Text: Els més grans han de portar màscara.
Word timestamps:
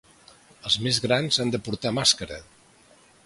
Els 0.69 0.77
més 0.85 0.99
grans 1.03 1.39
han 1.45 1.53
de 1.55 1.61
portar 1.67 1.91
màscara. 1.99 2.43